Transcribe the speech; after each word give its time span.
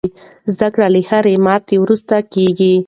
زده 0.53 0.67
کړه 0.73 0.87
له 0.93 1.01
هرې 1.09 1.35
ماتې 1.45 1.75
وروسته 1.79 2.15
کېږي. 2.33 2.73